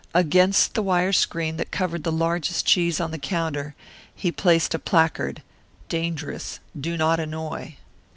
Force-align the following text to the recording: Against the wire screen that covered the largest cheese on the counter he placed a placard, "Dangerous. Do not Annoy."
Against 0.15 0.73
the 0.73 0.81
wire 0.81 1.13
screen 1.13 1.57
that 1.57 1.69
covered 1.69 2.03
the 2.03 2.11
largest 2.11 2.65
cheese 2.65 2.99
on 2.99 3.11
the 3.11 3.19
counter 3.19 3.75
he 4.15 4.31
placed 4.31 4.73
a 4.73 4.79
placard, 4.79 5.43
"Dangerous. 5.89 6.59
Do 6.75 6.97
not 6.97 7.19
Annoy." 7.19 7.75